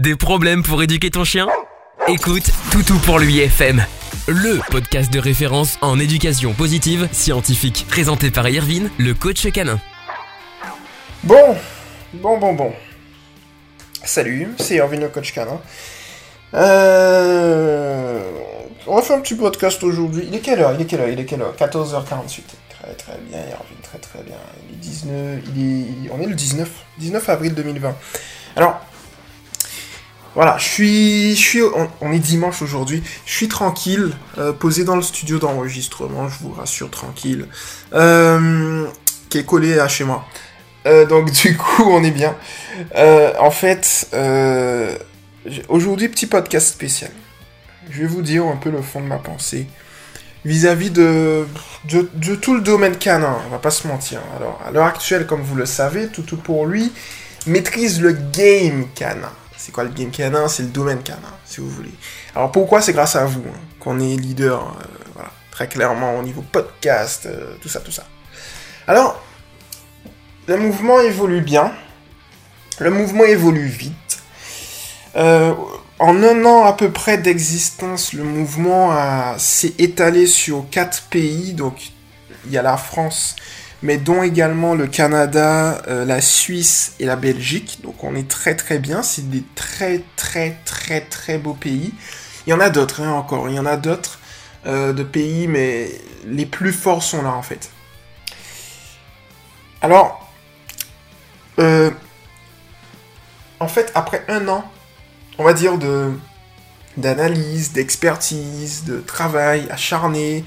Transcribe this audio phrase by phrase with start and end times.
[0.00, 1.46] Des problèmes pour éduquer ton chien?
[2.08, 3.84] Écoute Toutou pour lui FM,
[4.28, 9.78] le podcast de référence en éducation positive scientifique, présenté par Irvine, le coach canin.
[11.22, 11.54] Bon,
[12.14, 12.72] bon, bon, bon.
[14.02, 15.60] Salut, c'est Irvine, le coach canin.
[16.54, 18.22] Euh...
[18.86, 20.24] On va faire un petit podcast aujourd'hui.
[20.28, 20.72] Il est quelle heure?
[20.72, 21.10] Il est quelle heure?
[21.10, 21.54] Il est quelle heure?
[21.58, 22.40] 14h48.
[22.70, 24.38] Très très bien, Irvine, très très bien.
[24.66, 25.40] Il est 19...
[25.54, 26.10] Il est...
[26.10, 26.70] On est le 19.
[26.96, 27.94] 19 avril 2020.
[28.56, 28.80] Alors,
[30.34, 31.62] voilà, je suis, je suis,
[32.00, 33.02] on, est dimanche aujourd'hui.
[33.26, 37.48] Je suis tranquille, euh, posé dans le studio d'enregistrement, je vous rassure, tranquille,
[37.94, 38.86] euh,
[39.28, 40.24] qui est collé à chez moi.
[40.86, 42.36] Euh, donc du coup, on est bien.
[43.40, 44.08] en fait,
[45.68, 47.10] aujourd'hui, petit podcast spécial.
[47.90, 49.66] Je vais vous dire un peu le fond de ma pensée
[50.44, 51.44] vis-à-vis de,
[51.84, 53.36] de, tout le domaine canin.
[53.46, 54.20] On va pas se mentir.
[54.36, 56.92] Alors, à l'heure actuelle, comme vous le savez, tout pour lui
[57.46, 59.32] maîtrise le game canin.
[59.60, 60.48] C'est quoi le game canin?
[60.48, 61.92] C'est le domaine canin, si vous voulez.
[62.34, 66.22] Alors pourquoi C'est grâce à vous hein, qu'on est leader, euh, voilà, très clairement au
[66.22, 68.06] niveau podcast, euh, tout ça, tout ça.
[68.86, 69.22] Alors,
[70.46, 71.74] le mouvement évolue bien.
[72.78, 74.22] Le mouvement évolue vite.
[75.16, 75.52] Euh,
[75.98, 78.96] en un an à peu près d'existence, le mouvement
[79.36, 81.52] s'est étalé sur quatre pays.
[81.52, 81.90] Donc,
[82.46, 83.36] il y a la France,
[83.82, 87.80] mais dont également le Canada, euh, la Suisse et la Belgique.
[87.82, 91.92] Donc on est très très bien, c'est des très très très très beaux pays.
[92.46, 94.18] Il y en a d'autres hein, encore, il y en a d'autres
[94.66, 95.90] euh, de pays, mais
[96.26, 97.70] les plus forts sont là en fait.
[99.82, 100.30] Alors,
[101.58, 101.90] euh,
[103.60, 104.70] en fait, après un an,
[105.38, 106.12] on va dire de
[106.96, 110.44] d'analyse, d'expertise, de travail acharné,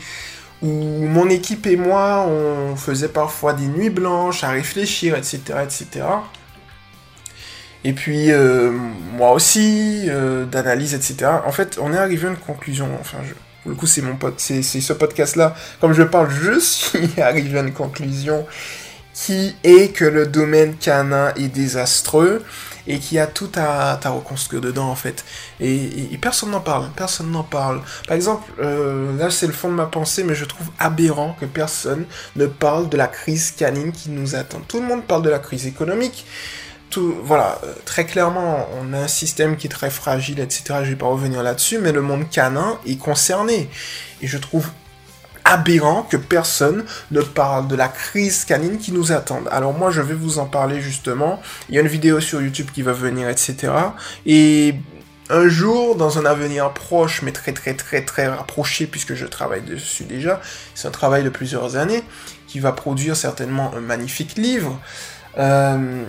[0.64, 6.06] où mon équipe et moi, on faisait parfois des nuits blanches à réfléchir, etc., etc.
[7.84, 11.30] Et puis, euh, moi aussi, euh, d'analyse, etc.
[11.46, 12.88] En fait, on est arrivé à une conclusion.
[13.00, 13.34] Enfin, je,
[13.70, 15.54] le coup, c'est mon pote, c'est ce podcast-là.
[15.82, 18.46] Comme je parle, je suis arrivé à une conclusion
[19.14, 22.44] qui est que le domaine canin est désastreux
[22.88, 25.26] et qui a tout à, à reconstruire dedans en fait.
[25.60, 27.82] Et, personne n'en parle, personne n'en parle.
[28.08, 31.46] Par exemple, euh, là c'est le fond de ma pensée, mais je trouve aberrant que
[31.46, 32.06] personne
[32.36, 34.62] ne parle de la crise canine qui nous attend.
[34.68, 36.26] Tout le monde parle de la crise économique.
[36.90, 40.82] Tout, voilà, euh, très clairement, on a un système qui est très fragile, etc.
[40.84, 43.68] Je vais pas revenir là-dessus, mais le monde canin est concerné.
[44.22, 44.70] Et je trouve
[45.46, 49.42] aberrant que personne ne parle de la crise canine qui nous attend.
[49.52, 51.42] Alors moi je vais vous en parler justement.
[51.70, 53.72] Il y a une vidéo sur YouTube qui va venir, etc.
[54.26, 54.76] Et
[55.30, 59.62] un jour, dans un avenir proche, mais très très très très rapproché, puisque je travaille
[59.62, 60.42] dessus déjà,
[60.76, 62.04] c'est un travail de plusieurs années,
[62.48, 64.80] qui va produire certainement un magnifique livre,
[65.38, 66.04] euh,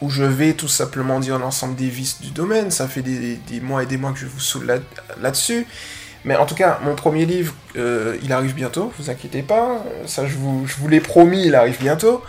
[0.00, 2.70] où je vais tout simplement dire l'ensemble des vices du domaine.
[2.70, 4.82] Ça fait des, mois et des mois que je vous saoule
[5.20, 5.66] là-dessus.
[6.24, 9.84] Mais en tout cas, mon premier livre, euh, il arrive bientôt, vous inquiétez pas.
[10.06, 12.22] Ça, je vous, l'ai promis, il arrive bientôt.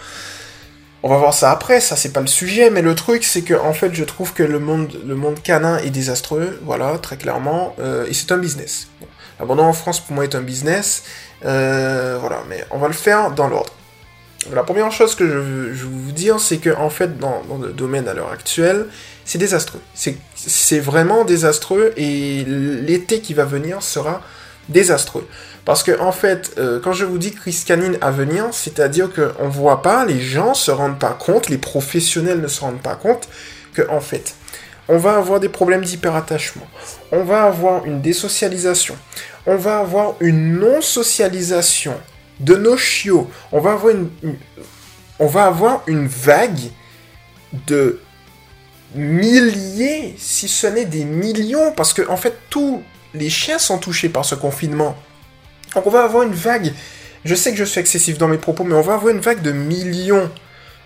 [1.01, 3.53] On va voir ça après, ça c'est pas le sujet, mais le truc c'est que
[3.53, 7.75] en fait je trouve que le monde, le monde canin est désastreux, voilà, très clairement,
[7.77, 8.87] euh, et c'est un business.
[9.39, 11.03] L'abandon en France pour moi est un business,
[11.45, 13.71] euh, voilà, mais on va le faire dans l'ordre.
[14.53, 18.07] La première chose que je veux, vous dire, c'est que en fait dans, le domaine
[18.07, 18.85] à l'heure actuelle,
[19.23, 19.81] c'est désastreux.
[19.93, 24.21] C'est vraiment désastreux et l'été qui va venir sera
[24.69, 25.27] désastreux.
[25.63, 29.49] Parce que en fait, euh, quand je vous dis crise canine à venir, c'est-à-dire qu'on
[29.49, 33.27] voit pas, les gens se rendent pas compte, les professionnels ne se rendent pas compte
[33.73, 34.35] que en fait,
[34.87, 36.67] on va avoir des problèmes d'hyperattachement,
[37.11, 38.95] on va avoir une désocialisation,
[39.47, 41.95] on va avoir une non-socialisation
[42.39, 43.73] de nos chiots, on va
[45.45, 46.69] avoir une vague
[47.67, 47.99] de
[48.93, 54.09] milliers, si ce n'est des millions, parce que en fait tous les chiens sont touchés
[54.09, 54.95] par ce confinement.
[55.73, 56.73] Donc on va avoir une vague,
[57.23, 59.41] je sais que je suis excessif dans mes propos, mais on va avoir une vague
[59.41, 60.29] de millions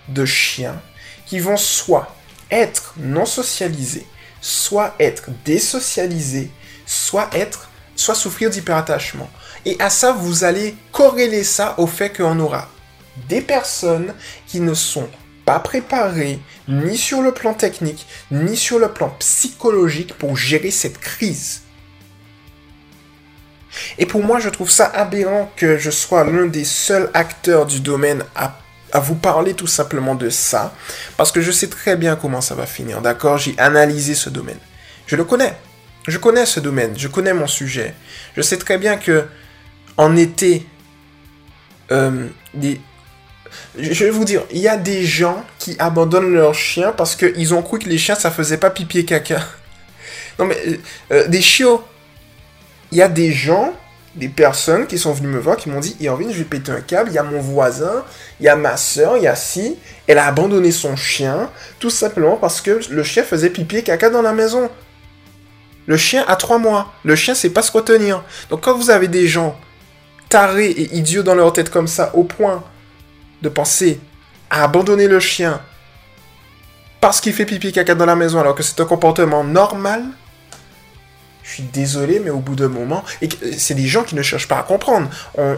[0.07, 0.81] de chiens
[1.25, 2.15] qui vont soit
[2.49, 4.07] être non socialisés,
[4.41, 6.49] soit être désocialisés,
[6.85, 9.29] soit être, soit souffrir d'hyperattachement.
[9.69, 12.67] Et à ça, vous allez corréler ça au fait qu'on aura
[13.27, 14.15] des personnes
[14.47, 15.07] qui ne sont
[15.45, 20.97] pas préparé ni sur le plan technique, ni sur le plan psychologique pour gérer cette
[20.97, 21.61] crise.
[23.99, 27.79] Et pour moi, je trouve ça aberrant que je sois l'un des seuls acteurs du
[27.79, 28.57] domaine à,
[28.91, 30.73] à, vous parler tout simplement de ça,
[31.15, 33.37] parce que je sais très bien comment ça va finir, d'accord?
[33.37, 34.57] J'ai analysé ce domaine.
[35.05, 35.53] Je le connais.
[36.07, 37.93] Je connais ce domaine, je connais mon sujet.
[38.35, 39.27] Je sais très bien que
[39.99, 40.65] en été,
[41.91, 42.29] euh,
[43.77, 47.53] je vais vous dire, il y a des gens qui abandonnent leurs chiens parce qu'ils
[47.53, 49.41] ont cru que les chiens, ça faisait pas pipi et caca.
[50.39, 50.77] Non mais, euh,
[51.11, 51.83] euh, des chiots.
[52.93, 53.73] Il y a des gens,
[54.15, 56.79] des personnes qui sont venues me voir, qui m'ont dit, Irvine, je vais péter un
[56.79, 58.05] câble, il y a mon voisin,
[58.39, 59.75] il y a ma soeur, il y a si,
[60.07, 61.49] elle a abandonné son chien,
[61.79, 64.71] tout simplement parce que le chien faisait pipi et caca dans la maison.
[65.87, 66.93] Le chien a trois mois.
[67.03, 68.23] Le chien sait pas se retenir.
[68.49, 69.59] Donc quand vous avez des gens
[70.29, 72.63] tarés et idiots dans leur tête comme ça, au point
[73.41, 73.99] de penser
[74.49, 75.61] à abandonner le chien
[77.01, 80.03] parce qu'il fait pipi caca dans la maison alors que c'est un comportement normal,
[81.43, 84.47] je suis désolé, mais au bout d'un moment, et c'est des gens qui ne cherchent
[84.47, 85.09] pas à comprendre.
[85.35, 85.57] On,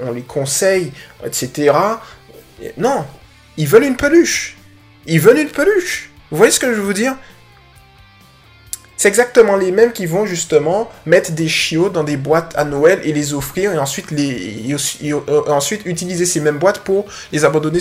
[0.00, 0.92] on, les conseille,
[1.24, 1.72] etc.
[2.76, 3.04] Non,
[3.56, 4.56] ils veulent une peluche.
[5.06, 6.10] Ils veulent une peluche.
[6.30, 7.14] Vous voyez ce que je veux vous dire?
[8.98, 12.98] C'est exactement les mêmes qui vont justement mettre des chiots dans des boîtes à Noël
[13.04, 14.74] et les offrir et ensuite, les,
[15.04, 17.78] euh, ensuite utiliser ces mêmes boîtes pour les abandonner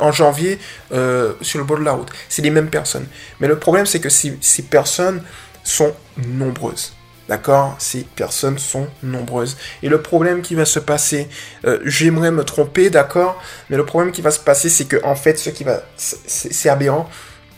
[0.00, 0.58] en janvier
[0.92, 2.08] euh, sur le bord de la route.
[2.28, 3.06] C'est les mêmes personnes.
[3.38, 5.22] Mais le problème, c'est que ces, ces personnes
[5.62, 6.94] sont nombreuses.
[7.28, 7.76] D'accord?
[7.78, 9.56] Ces personnes sont nombreuses.
[9.84, 11.28] Et le problème qui va se passer,
[11.64, 13.40] euh, j'aimerais me tromper, d'accord?
[13.70, 15.82] Mais le problème qui va se passer, c'est que en fait, ce qui va...
[15.96, 17.08] C'est aberrant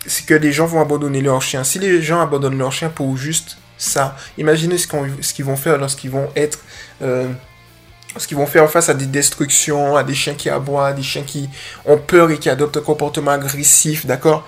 [0.07, 1.65] c'est que les gens vont abandonner leur chien.
[1.65, 4.87] Si les gens abandonnent leur chien pour juste ça, imaginez ce
[5.35, 6.61] qu'ils vont faire lorsqu'ils vont être...
[7.03, 7.29] Euh,
[8.15, 11.23] lorsqu'ils vont faire face à des destructions, à des chiens qui aboient, à des chiens
[11.23, 11.49] qui
[11.87, 14.47] ont peur et qui adoptent un comportement agressif, d'accord?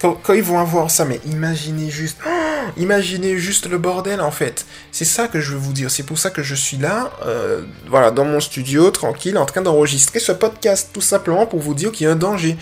[0.00, 2.18] Quand, ils vont avoir ça, mais imaginez juste,
[2.76, 4.64] imaginez juste le bordel en fait.
[4.92, 5.90] C'est ça que je veux vous dire.
[5.90, 9.60] C'est pour ça que je suis là, euh, voilà, dans mon studio, tranquille, en train
[9.60, 12.56] d'enregistrer ce podcast, tout simplement pour vous dire qu'il y a un danger.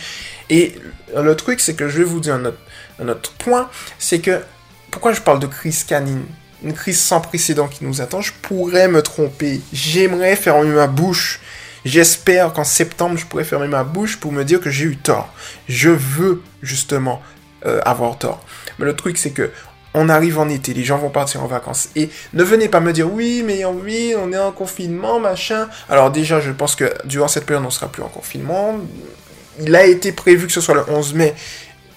[0.51, 0.75] Et
[1.15, 4.41] le truc, c'est que je vais vous dire un autre, point, c'est que
[4.91, 6.25] pourquoi je parle de crise canine
[6.63, 9.61] une crise sans précédent qui nous attend, je pourrais me tromper.
[9.73, 11.41] J'aimerais fermer ma bouche.
[11.85, 15.33] J'espère qu'en septembre, je pourrais fermer ma bouche pour me dire que j'ai eu tort.
[15.69, 17.23] Je veux justement
[17.67, 18.45] euh, avoir tort.
[18.79, 19.51] Mais le truc, c'est que
[19.95, 21.89] on arrive en été, les gens vont partir en vacances.
[21.97, 25.69] Et ne venez pas me dire oui, mais oui, on est en confinement, machin.
[25.89, 28.79] Alors déjà, je pense que durant cette période, on ne sera plus en confinement
[29.61, 31.35] il a été prévu que ce soit le 11 mai,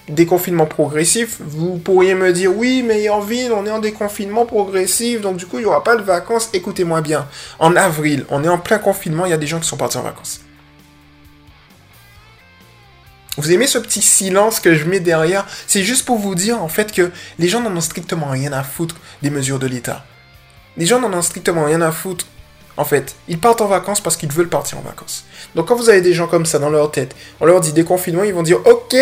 [0.10, 5.22] déconfinement progressif, vous pourriez me dire oui, mais en ville, on est en déconfinement progressif,
[5.22, 6.50] donc du coup, il n'y aura pas de vacances.
[6.54, 7.28] Écoutez-moi bien,
[7.60, 9.98] en avril, on est en plein confinement, il y a des gens qui sont partis
[9.98, 10.42] en vacances.
[13.38, 15.46] Vous aimez ce petit silence que je mets derrière?
[15.66, 18.64] C'est juste pour vous dire en fait que les gens n'en ont strictement rien à
[18.64, 20.06] foutre des mesures de l'État.
[20.76, 22.26] Les gens n'en ont strictement rien à foutre
[22.80, 25.26] en fait, ils partent en vacances parce qu'ils veulent partir en vacances.
[25.54, 28.24] Donc quand vous avez des gens comme ça dans leur tête, on leur dit déconfinement,
[28.24, 28.96] ils vont dire ok,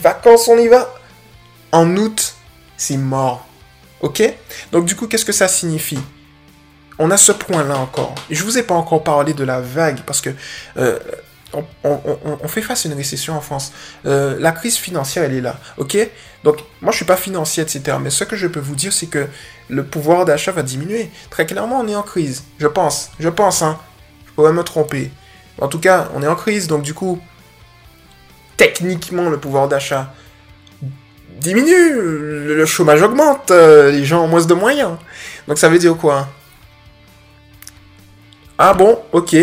[0.00, 0.94] vacances, on y va.
[1.72, 2.34] En août,
[2.76, 3.48] c'est mort.
[4.00, 4.22] Ok?
[4.70, 5.98] Donc du coup, qu'est-ce que ça signifie?
[7.00, 8.14] On a ce point-là encore.
[8.30, 10.30] Et je vous ai pas encore parlé de la vague parce que
[10.76, 10.96] euh,
[11.82, 13.72] on, fait face à une récession en France.
[14.06, 15.98] Euh, la crise financière, elle est là, ok?
[16.44, 17.96] Donc, moi, je suis pas financier, etc.
[18.00, 19.26] Mais ce que je peux vous dire, c'est que
[19.70, 21.10] le pouvoir d'achat va diminuer.
[21.30, 22.44] Très clairement, on est en crise.
[22.58, 23.10] Je pense.
[23.18, 23.78] Je pense, hein.
[24.26, 25.10] Je pourrais me tromper.
[25.60, 27.20] En tout cas, on est en crise, donc du coup,
[28.56, 30.12] techniquement, le pouvoir d'achat
[31.38, 32.00] diminue.
[32.00, 33.50] Le chômage augmente.
[33.50, 34.96] Euh, les gens ont moins de moyens.
[35.48, 36.28] Donc, ça veut dire quoi?
[38.62, 39.34] Ah bon, ok.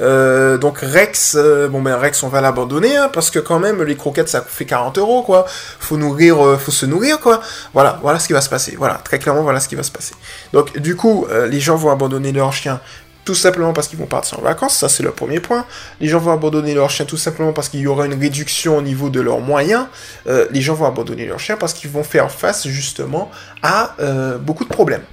[0.00, 3.82] Euh, donc Rex, euh, bon ben Rex, on va l'abandonner hein, parce que quand même
[3.82, 5.44] les croquettes ça fait 40 euros quoi.
[5.78, 7.42] Faut nourrir, euh, faut se nourrir quoi.
[7.74, 8.74] Voilà, voilà ce qui va se passer.
[8.78, 10.14] Voilà, très clairement voilà ce qui va se passer.
[10.54, 12.80] Donc du coup, les gens vont abandonner leur chien
[13.26, 15.66] tout simplement parce qu'ils vont partir en vacances, ça c'est le premier point.
[16.00, 18.82] Les gens vont abandonner leur chien tout simplement parce qu'il y aura une réduction au
[18.82, 19.84] niveau de leurs moyens.
[20.24, 23.30] les gens vont abandonner leur chien parce qu'ils vont faire face justement
[23.62, 23.96] à
[24.40, 25.04] beaucoup de problèmes.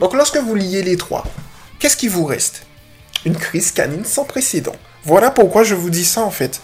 [0.00, 1.24] Donc lorsque vous liez les trois,
[1.78, 2.66] qu'est-ce qui vous reste?
[3.24, 4.76] Une crise canine sans précédent.
[5.04, 6.60] Voilà pourquoi je vous dis ça en fait.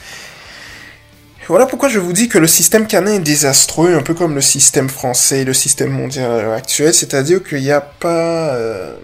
[1.49, 4.41] Voilà pourquoi je vous dis que le système canin est désastreux, un peu comme le
[4.41, 8.55] système français le système mondial actuel, c'est-à-dire qu'il n'y a pas...
[8.55, 8.97] Euh,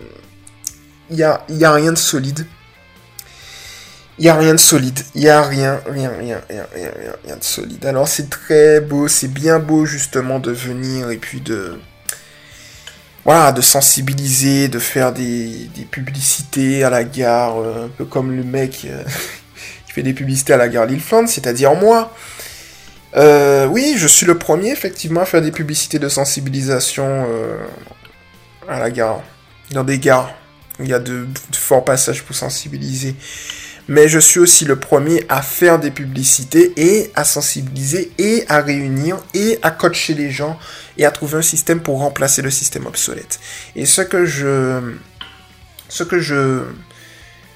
[1.11, 2.47] il n'y a rien de solide.
[4.19, 5.01] Il n'y a rien de solide.
[5.15, 7.85] Il n'y a rien, rien, rien, rien, rien, rien, rien de solide.
[7.85, 11.79] Alors c'est très beau, c'est bien beau justement de venir et puis de
[13.25, 18.43] voilà, de sensibiliser, de faire des, publicités à la gare, euh, un peu comme le
[18.43, 19.03] mec euh,
[19.87, 22.13] qui fait des publicités à la gare Lille-Flandre, c'est-à-dire moi.
[23.15, 27.27] Euh, oui, je suis le premier effectivement à faire des publicités de sensibilisation
[28.69, 29.23] à la gare,
[29.73, 30.33] dans des gares.
[30.81, 33.15] Il y a de forts passages pour sensibiliser
[33.89, 38.61] mais je suis aussi le premier à faire des publicités et à sensibiliser et à
[38.61, 40.59] réunir et à coacher les gens
[40.99, 43.41] et à trouver un système pour remplacer le système obsolète.
[43.77, 44.95] Et ce que je,
[45.89, 46.63] ce que je,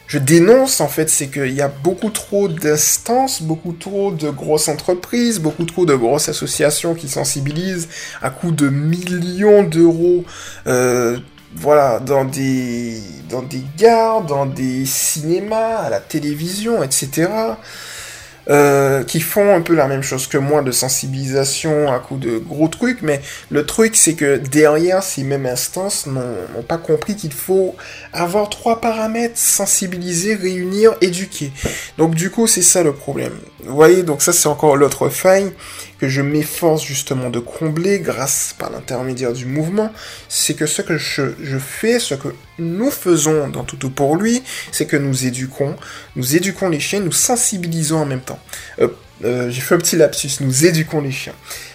[0.07, 4.69] je dénonce en fait, c'est qu'il y a beaucoup trop d'instances, beaucoup trop de grosses
[4.69, 7.89] entreprises, beaucoup trop de grosses associations qui sensibilisent
[8.23, 10.25] à coût de millions d'euros,
[10.67, 11.19] euh,
[11.55, 13.01] voilà, dans des,
[13.31, 17.29] dans des gares, dans des cinémas, à la télévision, etc.
[18.49, 22.39] Euh, qui font un peu la même chose que moi de sensibilisation à coup de
[22.39, 27.33] gros trucs, mais le truc c'est que derrière ces mêmes instances n'ont pas compris qu'il
[27.33, 27.75] faut
[28.13, 31.51] avoir trois paramètres, sensibiliser, réunir, éduquer.
[31.99, 33.33] Donc du coup c'est ça le problème.
[33.67, 35.53] Vous voyez, donc ça c'est encore l'autre faille
[35.99, 39.93] que je m'efforce justement de combler grâce par l'intermédiaire du mouvement,
[40.29, 44.43] c'est que ce que je, fais, ce que nous faisons dans Toutou pour lui,
[44.73, 45.77] c'est que nous éduquons,
[46.17, 48.39] nous éduquons les chiens, nous sensibilisons en même temps.
[48.81, 48.89] Euh,
[49.25, 51.35] euh, J'ai fait un petit lapsus, nous éduquons les chiens.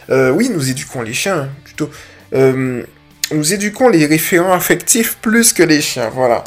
[0.09, 1.89] Euh, oui, nous éduquons les chiens, plutôt.
[2.33, 2.83] Euh,
[3.31, 6.43] nous éduquons les référents affectifs plus que les chiens, voilà.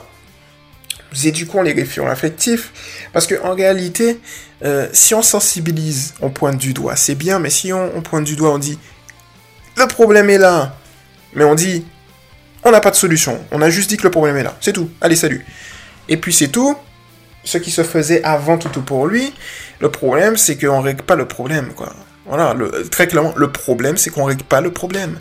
[1.15, 2.73] Nous éduquons les référents affectifs
[3.13, 4.19] parce que en réalité,
[4.65, 8.35] euh, si on sensibilise, on pointe du doigt, c'est bien, mais si on, pointe du
[8.35, 8.79] doigt, on dit
[9.77, 10.77] le problème est là,
[11.35, 11.85] mais on dit
[12.65, 14.73] on n'a pas de solution, on a juste dit que le problème est là, c'est
[14.73, 15.45] tout, allez salut.
[16.09, 16.77] Et puis c'est tout,
[17.45, 19.33] ce qui se faisait avant tout pour lui,
[19.79, 21.95] le problème c'est qu'on règle pas le problème, quoi.
[22.27, 22.57] Voilà,
[22.91, 25.21] très clairement, le problème c'est qu'on règle pas le problème.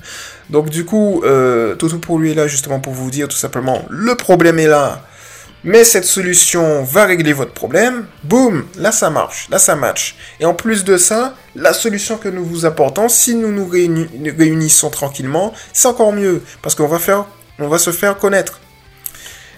[0.50, 3.86] Donc du coup, euh, tout pour lui est là justement pour vous dire tout simplement
[3.90, 5.06] le problème est là
[5.64, 10.16] mais cette solution va régler votre problème, boum, là ça marche, là ça match.
[10.40, 14.90] Et en plus de ça, la solution que nous vous apportons, si nous nous réunissons
[14.90, 16.98] tranquillement, c'est encore mieux, parce qu'on va
[17.60, 18.60] va se faire connaître.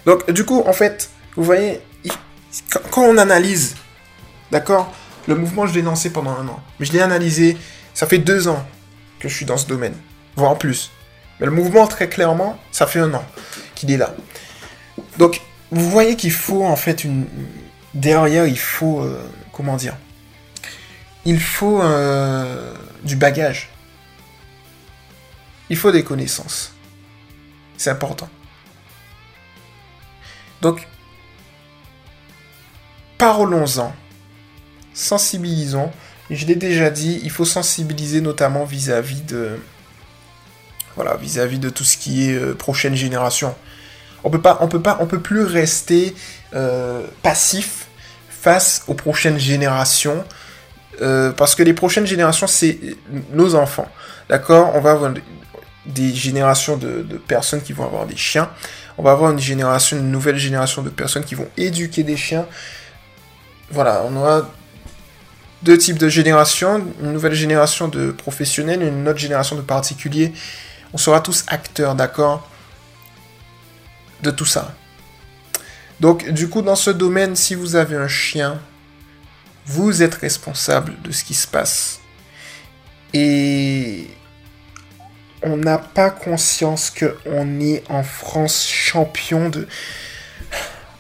[0.06, 1.82] Donc du coup, en fait, vous voyez,
[2.92, 3.76] quand on analyse,
[4.52, 4.94] d'accord,
[5.28, 7.58] le mouvement je l'ai lancé pendant un an, mais je l'ai analysé,
[7.94, 8.64] ça fait deux ans
[9.20, 9.96] que je suis dans ce domaine,
[10.36, 10.92] voire plus.
[11.40, 13.26] Mais le mouvement, très clairement, ça fait un an
[13.74, 14.14] qu'il est là.
[15.18, 15.42] Donc,
[15.72, 17.26] vous voyez qu'il faut en fait une
[17.94, 19.96] derrière il faut euh, comment dire
[21.26, 23.70] il faut euh, du bagage.
[25.70, 26.74] Il faut des connaissances.
[27.78, 28.30] C'est important.
[30.62, 30.88] Donc
[33.18, 33.94] parlons-en.
[34.94, 35.92] Sensibilisons.
[36.30, 39.60] Je l'ai déjà dit il faut sensibiliser notamment vis-à-vis de
[40.96, 43.56] voilà vis-à-vis de tout ce qui est euh, prochaine génération
[44.26, 46.16] on peut pas, on peut plus rester
[46.54, 47.88] euh, passif
[48.28, 50.24] face aux prochaines générations.
[51.02, 52.80] Euh, parce que les prochaines générations, c'est
[53.32, 53.88] nos enfants.
[54.30, 54.72] D'accord?
[54.76, 55.14] On va avoir
[55.86, 58.50] des générations de, personnes qui vont avoir des chiens.
[58.98, 62.46] On va avoir une génération, une nouvelle génération de personnes qui vont éduquer des chiens.
[63.70, 64.50] Voilà, on aura
[65.64, 66.84] deux types de générations.
[67.04, 70.34] Une nouvelle génération de professionnels une autre génération de particuliers.
[70.94, 72.50] On sera tous acteurs, d'accord?
[74.22, 74.76] De tout ça.
[76.00, 78.62] Donc, du coup, dans ce domaine, si vous avez un chien,
[79.66, 82.00] vous êtes responsable de ce qui se passe.
[83.14, 84.08] Et
[85.42, 89.68] on n'a pas conscience qu'on est en France champion de...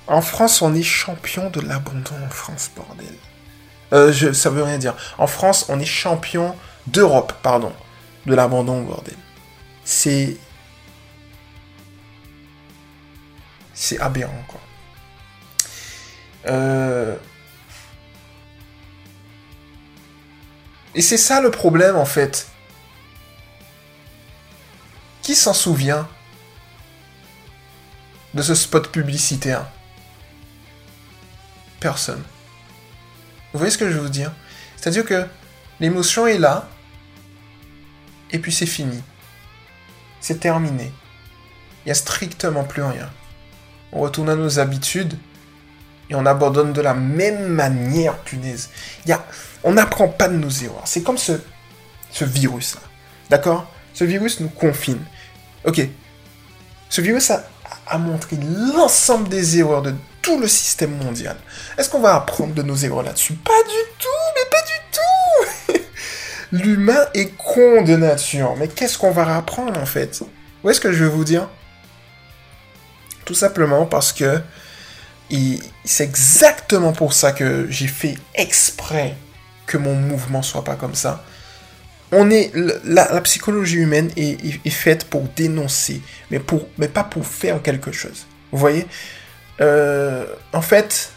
[0.07, 3.07] En France, on est champion de l'abandon en France, bordel.
[3.91, 4.95] Euh, je, ça veut rien dire.
[5.17, 6.55] En France, on est champion
[6.87, 7.73] d'Europe, pardon,
[8.27, 9.15] de l'abandon, bordel.
[9.83, 10.37] C'est
[13.75, 14.61] c'est aberrant, quoi.
[16.47, 17.15] Euh...
[20.95, 22.47] Et c'est ça le problème, en fait.
[25.21, 26.07] Qui s'en souvient
[28.33, 29.67] de ce spot publicitaire?
[31.81, 32.23] Personne.
[33.51, 34.31] Vous voyez ce que je veux dire?
[34.77, 35.27] C'est-à-dire que
[35.79, 36.69] l'émotion est là,
[38.31, 39.03] et puis c'est fini.
[40.21, 40.91] C'est terminé.
[41.83, 43.11] Il n'y a strictement plus rien
[43.91, 45.17] on retourne à nos habitudes
[46.09, 48.69] et on abandonne de la même manière, punaise.
[49.05, 49.25] Y a,
[49.63, 50.83] on n'apprend pas de nos erreurs.
[50.85, 51.33] C'est comme ce,
[52.11, 52.81] ce virus-là.
[53.29, 53.71] D'accord?
[53.93, 54.99] Ce virus nous confine.
[55.65, 55.81] Ok.
[56.89, 57.43] Ce virus a,
[57.87, 58.37] a montré
[58.75, 61.37] l'ensemble des erreurs de tout le système mondial.
[61.77, 63.33] Est-ce qu'on va apprendre de nos erreurs là-dessus?
[63.33, 65.81] Pas du tout, mais pas du tout
[66.51, 68.55] L'humain est con de nature.
[68.57, 70.21] Mais qu'est-ce qu'on va apprendre en fait?
[70.63, 71.49] Où est-ce que je veux vous dire?
[73.25, 74.41] Tout simplement parce que
[75.83, 79.15] c'est exactement pour ça que j'ai fait exprès
[79.65, 81.23] que mon mouvement soit pas comme ça.
[82.11, 82.51] On est
[82.83, 88.27] la, psychologie humaine est, faite pour dénoncer, mais pour mais pas pour faire quelque chose.
[88.51, 88.85] Vous voyez?
[89.59, 91.11] Euh, En fait,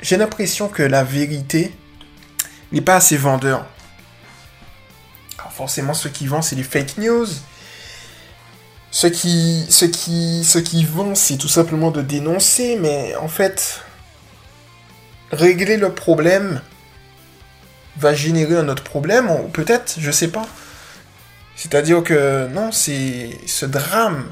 [0.00, 1.72] j'ai l'impression que la vérité
[2.72, 3.66] n'est pas assez vendeur.
[5.52, 7.26] Forcément, ce qui vend, c'est les fake news,
[8.92, 13.80] ce qui, ce qui, vont, c'est tout simplement de dénoncer, mais en fait,
[15.32, 16.60] régler le problème
[17.96, 20.46] va générer un autre problème, peut-être, je sais pas.
[21.56, 24.30] C'est-à-dire que non, c'est ce drame,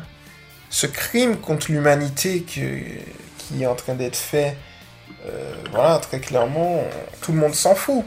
[0.68, 2.62] ce crime contre l'humanité qui
[3.60, 4.56] est en train d'être fait,
[5.26, 6.84] euh, voilà, très clairement,
[7.20, 8.04] tout le monde s'en fout.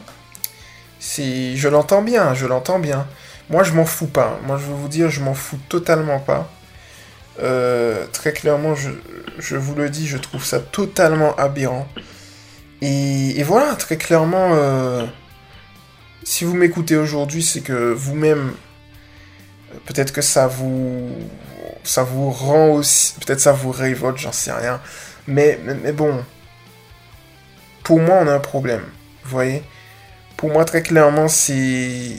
[0.99, 3.07] C'est, je l'entends bien, je l'entends bien.
[3.49, 4.39] Moi, je m'en fous pas.
[4.45, 6.49] Moi, je veux vous dire, je m'en fous totalement pas.
[7.41, 11.87] Euh, très clairement, je, vous le dis, je trouve ça totalement aberrant.
[12.81, 15.05] Et, voilà, très clairement, euh,
[16.23, 18.53] si vous m'écoutez aujourd'hui, c'est que vous-même,
[19.85, 21.09] peut-être que ça vous,
[21.83, 24.81] ça vous rend aussi, peut-être ça vous révolte, j'en sais rien.
[25.27, 26.23] Mais, mais bon,
[27.83, 28.83] pour moi, on a un problème.
[29.23, 29.63] Vous voyez?
[30.37, 32.17] Pour moi, très clairement, c'est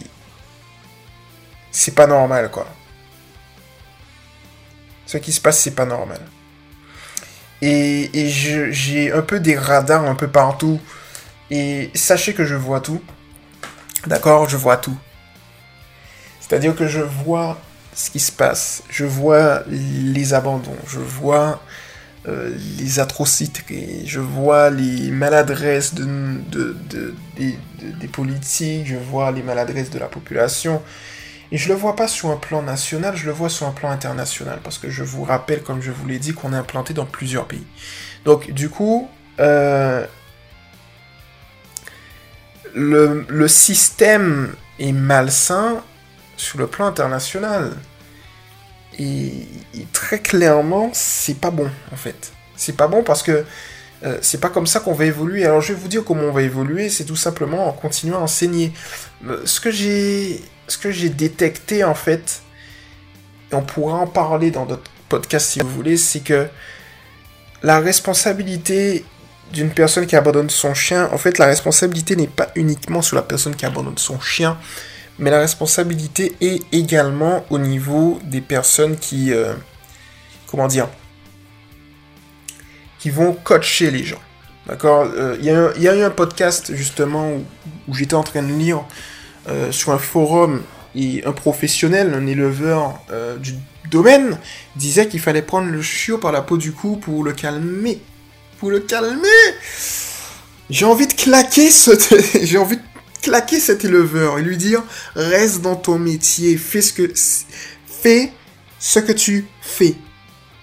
[1.75, 2.69] c'est pas normal, quoi.
[5.07, 6.21] Ce qui se passe, c'est pas normal.
[7.61, 10.81] Et, et j'ai un peu des radars un peu partout.
[11.51, 13.03] Et sachez que je vois tout.
[14.07, 14.97] D'accord Je vois tout.
[16.41, 17.59] C'est-à-dire que je vois
[17.93, 18.85] ce qui se passe.
[18.89, 20.77] Je vois les abandons.
[20.87, 21.61] Je vois
[22.29, 24.03] euh, les atrocités.
[24.07, 28.87] Je vois les maladresses de, de, de, des politiques.
[28.87, 30.81] Je vois les maladresses de la population.
[31.55, 33.89] Et je le vois pas sur un plan national, je le vois sur un plan
[33.89, 37.07] international, parce que je vous rappelle, comme je vous l'ai dit, qu'on est implanté dans
[37.07, 37.65] plusieurs pays.
[38.25, 39.09] Donc, du coup,
[39.39, 40.05] euh,
[42.75, 45.81] le, système est malsain
[46.37, 47.77] sur le plan international.
[48.99, 49.47] Et,
[49.93, 52.33] très clairement, c'est pas bon, en fait.
[52.57, 53.45] C'est pas bon parce que
[54.05, 55.45] euh, c'est pas comme ça qu'on va évoluer.
[55.45, 58.23] Alors je vais vous dire comment on va évoluer, c'est tout simplement en continuant à
[58.23, 58.73] enseigner.
[59.27, 62.43] Euh, ce que j'ai ce que j'ai détecté en fait,
[63.51, 66.49] et on pourra en parler dans d'autres podcasts si vous voulez, c'est que
[67.63, 69.05] la responsabilité
[69.53, 73.23] d'une personne qui abandonne son chien, en fait la responsabilité n'est pas uniquement sur la
[73.23, 74.59] personne qui abandonne son chien,
[75.19, 79.55] mais la responsabilité est également au niveau des personnes qui, euh,
[80.47, 80.89] comment dire,
[83.05, 84.23] qui vont coacher les gens.
[84.67, 85.07] D'accord?
[85.15, 87.33] Euh, Il y, a eu un podcast justement
[87.87, 88.83] où j'étais en train de lire
[89.47, 90.63] euh, sur un forum
[90.95, 93.57] et un professionnel, un éleveur euh, du
[93.91, 94.39] domaine,
[94.75, 98.01] disait qu'il fallait prendre le chiot par la peau du cou pour le calmer.
[98.59, 99.29] Pour le calmer
[100.71, 101.91] J'ai envie de claquer ce...
[102.43, 102.83] J'ai envie de
[103.21, 104.83] claquer cet éleveur et lui dire
[105.15, 107.13] reste dans ton métier, fais ce que
[107.87, 108.33] fais
[108.79, 109.95] ce que tu fais.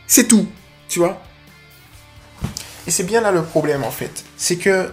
[0.07, 0.47] C'est tout,
[0.89, 1.21] tu vois?
[2.87, 4.91] Et c'est bien là le problème en fait, c'est que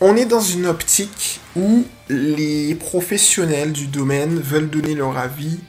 [0.00, 5.60] on est dans une optique où les professionnels du domaine veulent donner leur avis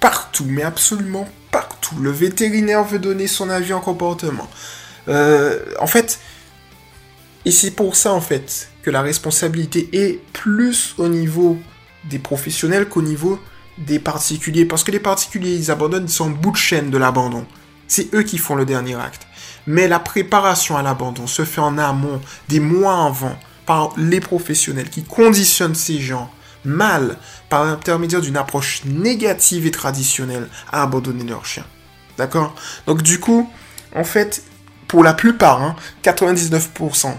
[0.00, 1.96] partout, mais absolument partout.
[2.00, 4.48] Le vétérinaire veut donner son avis en comportement.
[5.08, 6.18] Euh, en fait,
[7.44, 11.58] et c'est pour ça en fait que la responsabilité est plus au niveau
[12.04, 13.38] des professionnels qu'au niveau
[13.78, 14.64] des particuliers.
[14.64, 17.46] Parce que les particuliers, ils abandonnent, ils sont bout de chaîne de l'abandon.
[17.86, 19.27] C'est eux qui font le dernier acte.
[19.68, 24.88] Mais la préparation à l'abandon se fait en amont, des mois avant par les professionnels
[24.88, 26.30] qui conditionnent ces gens
[26.64, 27.18] mal
[27.50, 31.64] par l'intermédiaire d'une approche négative et traditionnelle à abandonner leur chien.
[32.16, 32.54] D'accord?
[32.86, 33.52] Donc du coup,
[33.94, 34.42] en fait,
[34.86, 37.08] pour la plupart, 99%.
[37.08, 37.14] Hein,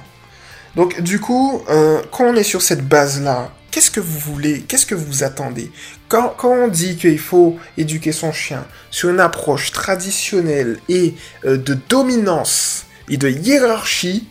[0.76, 4.62] Donc du coup, euh, quand on est sur cette base-là, qu'est-ce que vous voulez?
[4.62, 5.72] Qu'est-ce que vous attendez?
[6.08, 11.78] Quand, on dit qu'il faut éduquer son chien sur une approche traditionnelle et euh, de
[11.88, 14.28] dominance et de hiérarchie,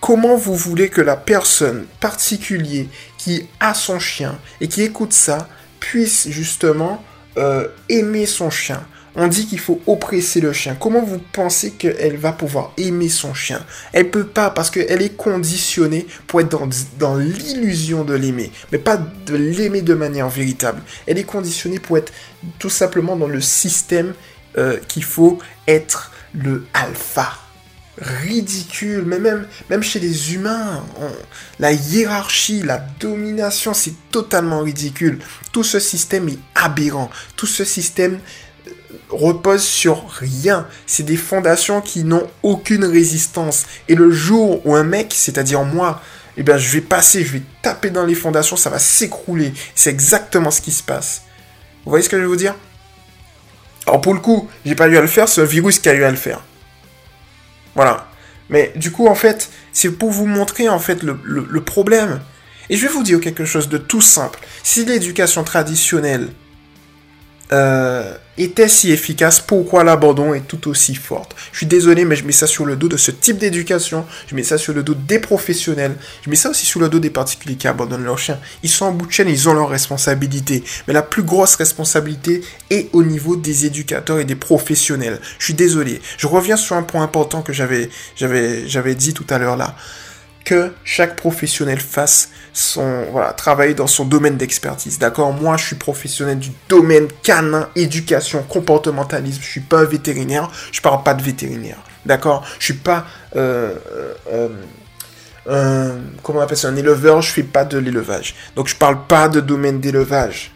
[0.00, 2.86] comment vous voulez que la personne particulière
[3.18, 5.48] qui a son chien et qui écoute ça
[5.80, 7.02] puisse justement
[7.38, 8.86] euh, aimer son chien?
[9.16, 10.76] On dit qu'il faut oppresser le chien.
[10.78, 13.64] Comment vous pensez qu'elle va pouvoir aimer son chien?
[13.92, 16.58] Elle peut pas parce qu'elle est conditionnée pour être
[16.98, 20.82] dans, l'illusion de l'aimer, mais pas de l'aimer de manière véritable.
[21.06, 22.12] Elle est conditionnée pour être
[22.58, 24.12] tout simplement dans le système
[24.58, 27.32] euh, qu'il faut être le alpha
[27.98, 30.84] ridicule, mais même, même chez les humains,
[31.58, 35.18] la hiérarchie, la domination, c'est totalement ridicule.
[35.52, 37.10] Tout ce système est aberrant.
[37.36, 38.18] Tout ce système
[39.10, 40.66] repose sur rien.
[40.86, 43.66] C'est des fondations qui n'ont aucune résistance.
[43.88, 46.00] Et le jour où un mec, c'est-à-dire moi,
[46.36, 49.52] eh bien, je vais passer, je vais taper dans les fondations, ça va s'écrouler.
[49.74, 51.22] C'est exactement ce qui se passe.
[51.84, 52.54] Vous voyez ce que je veux vous dire?
[53.86, 55.94] Alors pour le coup, j'ai pas eu à le faire, c'est un virus qui a
[55.94, 56.42] eu à le faire.
[57.74, 58.08] Voilà.
[58.48, 62.20] Mais du coup, en fait, c'est pour vous montrer en fait le, problème.
[62.68, 64.40] Et je vais vous dire quelque chose de tout simple.
[64.62, 66.28] Si l'éducation traditionnelle
[67.52, 71.34] euh, était si efficace, pourquoi l'abandon est tout aussi forte?
[71.52, 74.34] Je suis désolé, mais je mets ça sur le dos de ce type d'éducation, je
[74.34, 77.10] mets ça sur le dos des professionnels, je mets ça aussi sur le dos des
[77.10, 78.38] particuliers qui abandonnent leurs chiens.
[78.62, 82.42] Ils sont en bout de chaîne, ils ont leurs responsabilités, mais la plus grosse responsabilité
[82.70, 85.20] est au niveau des éducateurs et des professionnels.
[85.38, 86.00] Je suis désolé.
[86.18, 89.76] Je reviens sur un point important que j'avais, j'avais, j'avais dit tout à l'heure là
[90.46, 93.34] que chaque professionnel fasse son voilà
[93.74, 94.98] dans son domaine d'expertise.
[94.98, 95.32] D'accord?
[95.32, 99.42] Moi, je suis professionnel du domaine canin, éducation, comportementalisme.
[99.42, 100.48] Je suis pas vétérinaire.
[100.72, 101.78] Je parle pas de vétérinaire.
[102.06, 102.46] D'accord?
[102.60, 103.74] Je suis pas euh,
[104.32, 104.48] euh,
[105.48, 107.20] euh, un éleveur.
[107.22, 108.36] Je fais pas de l'élevage.
[108.54, 110.52] Donc je parle pas de domaine d'élevage.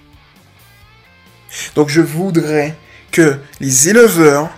[1.75, 2.77] Donc je voudrais
[3.11, 4.51] que les éleveurs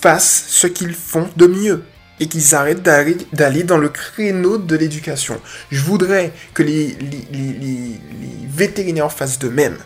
[0.00, 1.84] fassent ce qu'ils font de mieux
[2.20, 5.40] et qu'ils arrêtent d'aller dans le créneau de l'éducation.
[5.70, 6.96] Je voudrais que les,
[8.48, 9.76] vétérinaires fassent de même.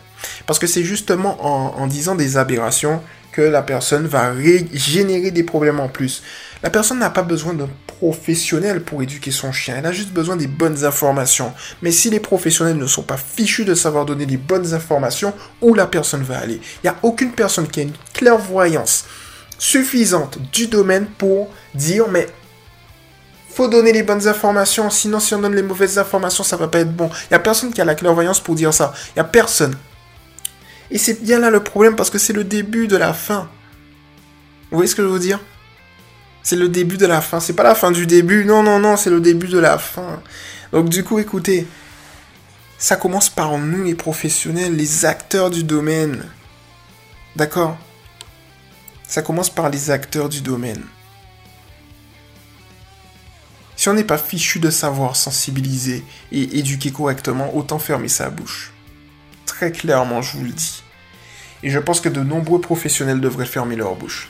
[0.45, 4.33] Parce que c'est justement en, disant des aberrations que la personne va
[4.73, 6.23] générer des problèmes en plus.
[6.61, 10.35] La personne n'a pas besoin d'un professionnel pour éduquer son chien, elle a juste besoin
[10.35, 11.53] des bonnes informations.
[11.81, 15.73] Mais si les professionnels ne sont pas fichus de savoir donner les bonnes informations, où
[15.73, 16.61] la personne va aller?
[16.83, 19.05] Il n'y a aucune personne qui a une clairvoyance
[19.59, 22.27] suffisante du domaine pour dire mais
[23.49, 26.79] faut donner les bonnes informations, sinon si on donne les mauvaises informations, ça va pas
[26.79, 27.09] être bon.
[27.29, 28.93] Il y a personne qui a la clairvoyance pour dire ça.
[29.15, 29.75] Il y a personne.
[30.91, 33.49] Et c'est bien là le problème parce que c'est le début de la fin.
[34.71, 35.39] Vous voyez ce que je veux dire?
[36.41, 37.39] C'est le début de la fin.
[37.39, 38.45] C'est pas la fin du début.
[38.45, 40.21] Non, non, non, c'est le début de la fin.
[40.71, 41.67] Donc du coup, écoutez,
[42.77, 46.23] ça commence par nous, les professionnels, les acteurs du domaine.
[47.35, 47.77] D'accord?
[49.09, 50.83] Ça commence par les acteurs du domaine.
[53.75, 58.71] Si on n'est pas fichu de savoir sensibiliser et éduquer correctement, autant fermer sa bouche.
[59.47, 60.83] Très clairement, je vous le dis.
[61.63, 64.29] Et je pense que de nombreux professionnels devraient fermer leur bouche.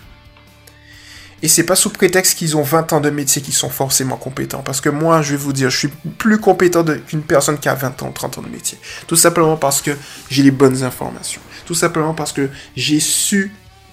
[1.42, 4.62] Et c'est pas sous prétexte qu'ils ont 20 ans de métier qu'ils sont forcément compétents.
[4.62, 5.88] Parce que moi, je vais vous dire, je suis
[6.18, 8.78] plus compétent qu'une personne qui a 20 ans, 30 ans de métier.
[9.08, 9.92] Tout simplement parce que
[10.30, 11.42] j'ai les bonnes informations.
[11.66, 13.52] Tout simplement parce que j'ai su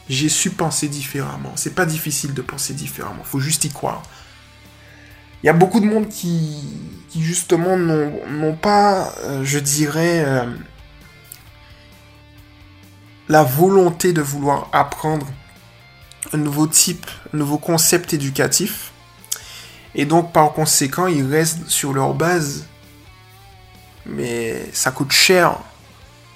[0.08, 1.52] j'ai su penser différemment.
[1.56, 4.02] C'est pas difficile de penser différemment, faut juste y croire.
[5.42, 6.58] Il y a beaucoup de monde qui,
[7.16, 10.46] justement n'ont pas, euh, je dirais, euh,
[13.28, 15.26] la volonté de vouloir apprendre
[16.32, 18.92] un nouveau type, un nouveau concept éducatif.
[19.94, 22.66] Et donc par conséquent, ils restent sur leur base.
[24.04, 25.58] Mais ça coûte cher.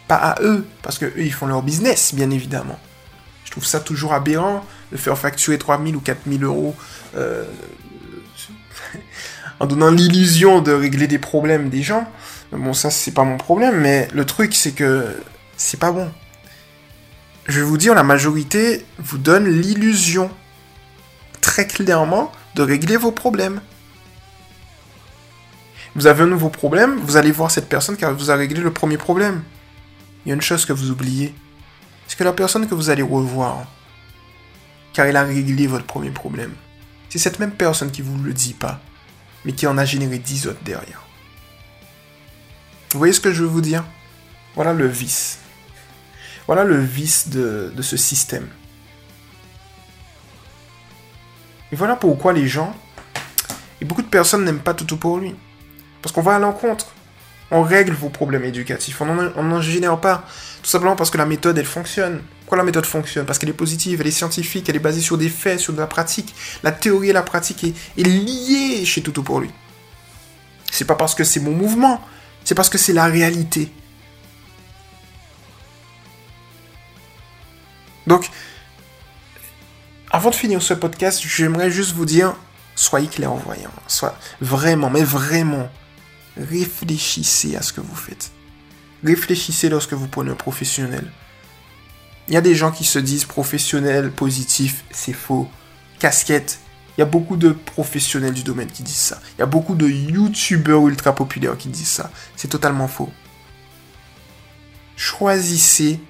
[0.08, 2.78] Pas à eux, parce que eux, ils font leur business, bien évidemment.
[3.50, 6.76] Je trouve ça toujours aberrant de faire facturer 3000 ou 4000 euros
[7.16, 7.44] euh,
[9.60, 12.08] en donnant l'illusion de régler des problèmes des gens.
[12.52, 15.16] Bon, ça, c'est pas mon problème, mais le truc, c'est que
[15.56, 16.12] c'est pas bon.
[17.46, 20.30] Je vais vous dire, la majorité vous donne l'illusion,
[21.40, 23.60] très clairement, de régler vos problèmes.
[25.96, 28.72] Vous avez un nouveau problème, vous allez voir cette personne car vous a réglé le
[28.72, 29.42] premier problème.
[30.24, 31.34] Il y a une chose que vous oubliez,
[32.10, 33.66] c'est que la personne que vous allez revoir,
[34.92, 36.52] car elle a réglé votre premier problème,
[37.08, 38.80] c'est cette même personne qui ne vous le dit pas,
[39.44, 41.04] mais qui en a généré 10 autres derrière.
[42.90, 43.84] Vous voyez ce que je veux vous dire?
[44.56, 45.38] Voilà le vice.
[46.48, 48.48] Voilà le vice de, de ce système.
[51.70, 52.74] Et voilà pourquoi les gens,
[53.80, 55.36] et beaucoup de personnes n'aiment pas tout pour lui.
[56.02, 56.92] Parce qu'on va à l'encontre
[57.50, 59.00] on règle vos problèmes éducatifs.
[59.00, 60.24] On n'en génère pas.
[60.62, 62.22] Tout simplement parce que la méthode, elle fonctionne.
[62.40, 63.26] Pourquoi la méthode fonctionne?
[63.26, 65.78] Parce qu'elle est positive, elle est scientifique, elle est basée sur des faits, sur de
[65.78, 66.34] la pratique.
[66.62, 69.50] La théorie et la pratique est, liée chez Toutou pour lui.
[70.70, 72.00] C'est pas parce que c'est mon mouvement,
[72.44, 73.72] c'est parce que c'est la réalité.
[78.06, 78.28] Donc,
[80.10, 82.34] avant de finir ce podcast, j'aimerais juste vous dire,
[82.74, 83.70] soyez clairvoyants.
[83.86, 85.68] Soit vraiment, mais vraiment,
[86.40, 88.30] réfléchissez à ce que vous faites.
[89.04, 91.10] Réfléchissez lorsque vous prenez un professionnel.
[92.28, 95.48] Il y a des gens qui se disent professionnel, positif, c'est faux.
[95.98, 96.60] Casquette.
[96.96, 99.20] Il y a beaucoup de professionnels du domaine qui disent ça.
[99.36, 102.10] Il y a beaucoup de youtubeurs ultra populaires qui disent ça.
[102.36, 103.10] C'est totalement faux.
[104.96, 106.00] Choisissez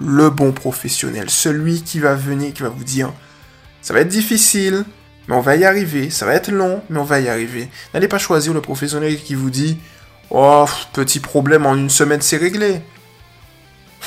[0.00, 1.28] le bon professionnel.
[1.28, 3.12] Celui qui va venir, qui va vous dire,
[3.80, 4.84] ça va être difficile,
[5.28, 6.10] mais on va y arriver.
[6.10, 7.68] Ça va être long, mais on va y arriver.
[7.94, 9.78] N'allez pas choisir le professionnel qui vous dit
[10.30, 12.80] Oh, petit problème, en une semaine c'est réglé.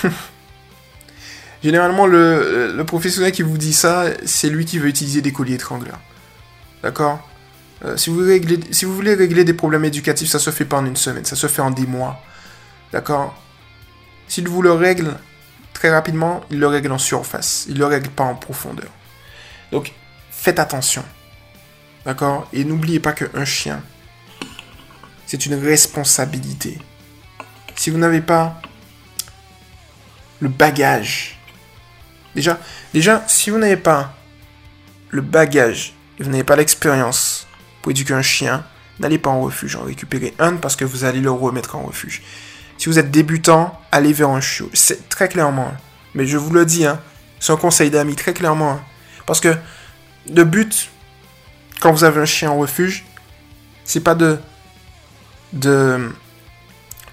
[1.64, 6.00] Généralement, le, professionnel qui vous dit ça, c'est lui qui veut utiliser des colliers étrangleurs.
[6.84, 7.28] D'accord?
[7.84, 11.26] Euh, si, vous voulez régler des problèmes éducatifs, ça se fait pas en une semaine,
[11.26, 12.22] ça se fait en des mois.
[12.92, 13.36] D'accord?
[14.28, 15.16] S'il vous le règle
[15.74, 17.66] très rapidement, il le règle en surface.
[17.68, 18.90] Il le règle pas en profondeur.
[19.72, 19.94] Donc,
[20.46, 21.04] faites attention.
[22.06, 22.48] D'accord?
[22.54, 23.82] Et n'oubliez pas qu'un chien,
[25.26, 26.78] c'est une responsabilité.
[27.76, 28.62] Si vous n'avez pas
[30.40, 31.40] le bagage,
[32.36, 32.60] déjà,
[32.94, 34.14] déjà, si vous n'avez pas
[35.10, 37.46] le bagage vous n'avez pas l'expérience
[37.82, 38.64] pour éduquer un chien,
[39.00, 39.76] n'allez pas en refuge.
[39.76, 42.22] En récupérez un parce que vous allez le remettre en refuge.
[42.78, 44.70] Si vous êtes débutant, allez vers un chiot.
[44.74, 45.74] C'est très clairement.
[46.14, 47.02] Mais je vous le dis, hein,
[47.42, 48.80] c'est un conseil d'amis, très clairement.
[49.26, 49.54] Parce que
[50.34, 50.90] le but,
[51.80, 53.06] quand vous avez un chien en refuge,
[53.84, 54.40] c'est pas de,
[55.54, 56.12] de,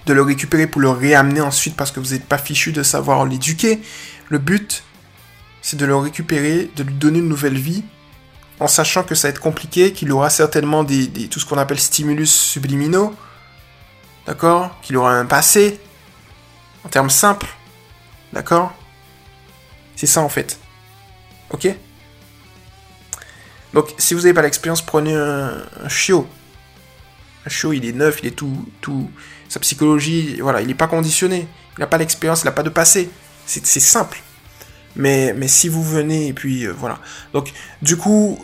[0.07, 3.81] le récupérer pour le réamener ensuite parce que vous n'êtes pas fichu de savoir l'éduquer.
[4.29, 4.83] Le but,
[5.61, 7.85] c'est de le récupérer, de lui donner une nouvelle vie,
[8.61, 11.81] en sachant que ça va être compliqué, qu'il aura certainement des, tout ce qu'on appelle
[11.81, 13.14] stimulus subliminaux,
[14.27, 15.81] d'accord Qu'il aura un passé,
[16.85, 17.48] en termes simples,
[18.33, 18.72] d'accord
[19.96, 20.59] C'est ça en fait.
[21.51, 21.68] Ok?
[23.74, 26.26] Donc si vous n'avez pas l'expérience, prenez un, chiot.
[27.46, 29.11] Un chiot, il est neuf, il est tout, tout,
[29.48, 31.48] sa psychologie, voilà, il n'est pas conditionné.
[31.76, 33.11] Il n'a pas l'expérience, il n'a pas de passé.
[33.46, 34.20] C'est simple.
[34.94, 36.98] Mais, mais si vous venez et puis euh, voilà.
[37.32, 38.38] Donc du coup,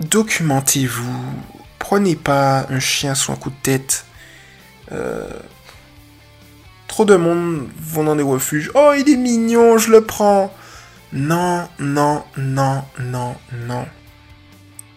[0.00, 1.34] documentez-vous.
[1.78, 4.06] Prenez pas un chien sous un coup de tête.
[4.92, 5.28] Euh,
[6.88, 8.70] trop de monde vont dans des refuges.
[8.74, 10.54] Oh, il est mignon, je le prends.
[11.12, 13.86] Non, non, non, non, non.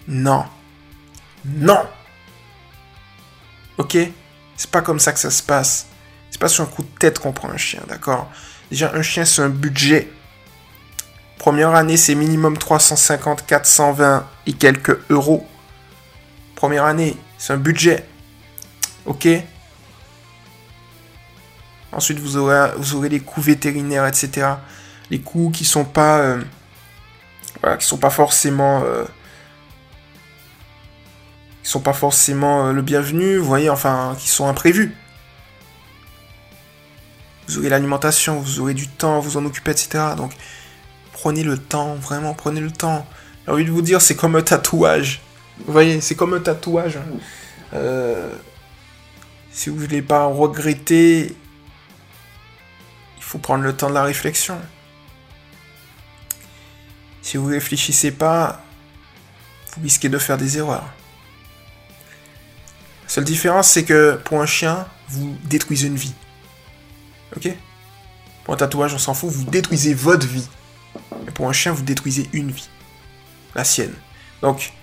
[0.08, 0.46] Non.
[1.46, 1.86] Non.
[3.78, 3.98] Ok?
[4.56, 5.88] C'est pas comme ça que ça se passe.
[6.32, 8.30] C'est pas sur un coup de tête qu'on prend un chien, d'accord?
[8.70, 10.10] Déjà, un chien, c'est un budget.
[11.38, 15.48] Première année, c'est minimum 350, 420 et quelques euros.
[16.56, 18.06] Première année, c'est un budget.
[19.06, 19.28] Ok?
[21.91, 24.48] Ensuite, vous aurez, vous aurez les coûts vétérinaires, etc.
[25.10, 26.41] Les coûts qui sont pas, euh,
[27.80, 29.06] qui sont pas forcément, euh,
[31.65, 33.38] qui sont pas forcément euh, le bienvenu.
[33.38, 34.95] Vous voyez, enfin, qui sont imprévus.
[37.47, 40.13] Vous aurez l'alimentation, vous aurez du temps, vous en occuper, etc.
[40.15, 40.32] Donc,
[41.12, 43.08] prenez le temps, vraiment, prenez le temps.
[43.45, 45.21] J'ai envie de vous dire, c'est comme un tatouage.
[45.65, 46.97] Vous voyez, c'est comme un tatouage.
[46.97, 47.17] Hein.
[47.73, 48.30] Euh,
[49.49, 51.36] si vous ne voulez pas regretter,
[53.17, 54.60] il faut prendre le temps de la réflexion.
[57.23, 58.62] Si vous réfléchissez pas,
[59.73, 60.93] vous risquez de faire des erreurs.
[63.08, 66.13] Seule différence, c'est que pour un chien, vous détruisez une vie.
[67.36, 67.50] Ok?
[68.44, 70.48] Pour un tatouage, on s'en fout, vous détruisez votre vie.
[71.26, 72.70] Mais pour un chien, vous détruisez une vie.
[73.54, 73.94] La sienne.
[74.41, 74.74] Donc,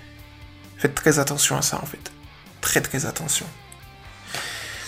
[0.79, 2.13] faites très attention à ça, en fait.
[2.61, 3.47] Très, très attention.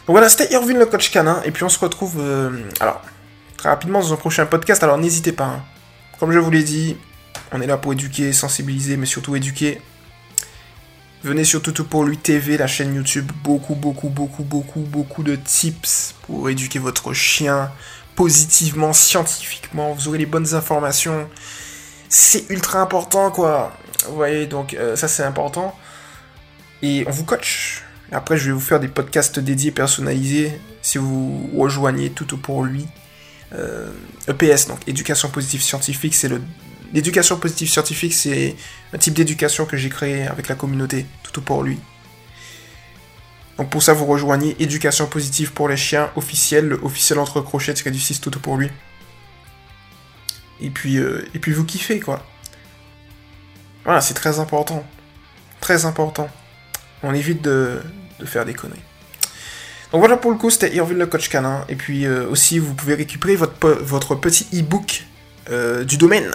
[0.06, 1.40] Donc voilà, c'était Irvine le coach canin.
[1.44, 3.00] Et puis on se retrouve, euh, alors,
[3.56, 4.82] très rapidement dans un prochain podcast.
[4.82, 5.44] Alors n'hésitez pas.
[5.44, 5.64] Hein.
[6.20, 6.96] Comme je vous l'ai dit,
[7.52, 9.80] on est là pour éduquer, sensibiliser, mais surtout éduquer.
[11.24, 13.32] Venez sur Tout pour lui TV, la chaîne YouTube.
[13.42, 17.72] Beaucoup, beaucoup, beaucoup, beaucoup, beaucoup de tips pour éduquer votre chien,
[18.14, 21.26] positivement, scientifiquement, vous aurez les bonnes informations.
[22.10, 23.72] C'est ultra important, quoi.
[24.06, 25.74] Vous voyez, donc euh, ça c'est important.
[26.82, 27.82] Et on vous coach.
[28.12, 32.86] Après, je vais vous faire des podcasts dédiés, personnalisés, si vous rejoignez tout pour lui.
[33.50, 33.92] EPS, euh,
[34.28, 36.42] e donc éducation positive scientifique, c'est le.
[36.94, 38.54] L'éducation positive scientifique, c'est
[38.92, 41.80] un type d'éducation que j'ai créé avec la communauté, tout pour lui.
[43.58, 47.74] Donc pour ça, vous rejoignez Éducation positive pour les chiens officiel, le officiel entre crochets,
[47.74, 48.70] c'est du 6 tout pour lui.
[50.60, 52.24] Et puis, euh, et puis vous kiffez, quoi.
[53.82, 54.86] Voilà, c'est très important.
[55.60, 56.28] Très important.
[57.02, 57.80] On évite de,
[58.24, 58.80] faire des conneries.
[59.90, 61.64] Donc voilà pour le coup, c'était Irvine le coach canin.
[61.68, 65.04] Et puis euh, aussi, vous pouvez récupérer votre, votre petit e-book
[65.50, 66.30] euh, du domaine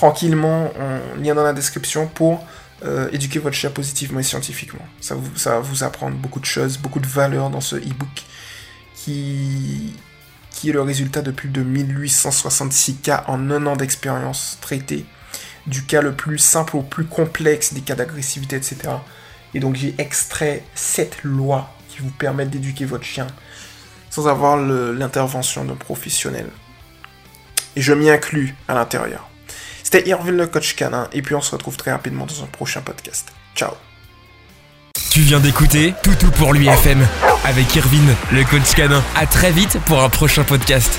[0.00, 2.42] tranquillement, en lien dans la description pour
[2.82, 4.86] euh, éduquer votre chien positivement et scientifiquement.
[4.98, 8.24] Ça, vous, va vous apprendre beaucoup de choses, beaucoup de valeurs dans ce e-book
[8.94, 9.92] qui,
[10.64, 15.04] est le résultat de plus de 1866 cas en un an d'expérience traitée,
[15.66, 18.78] du cas le plus simple au plus complexe des cas d'agressivité, etc.
[19.52, 23.26] Et donc j'ai extrait cette lois qui vous permettent d'éduquer votre chien
[24.08, 26.46] sans avoir l'intervention d'un professionnel.
[27.76, 29.29] Et je m'y inclus à l'intérieur.
[29.92, 32.80] C'était Irvine le coach canin, et puis on se retrouve très rapidement dans un prochain
[32.80, 33.32] podcast.
[33.56, 33.72] Ciao
[35.10, 37.04] Tu viens d'écouter Toutou pour lui FM
[37.44, 39.02] avec Irvine le coach canin.
[39.16, 40.96] À très vite pour un prochain podcast.